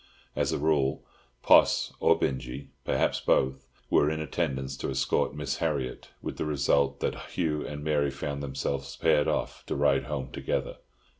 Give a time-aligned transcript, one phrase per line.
[0.35, 1.05] As a rule,
[1.43, 7.01] Poss or Binjie, perhaps both, were in attendance to escort Miss Harriott, with the result
[7.01, 10.77] that Hugh and Mary found themselves paired off to ride home together.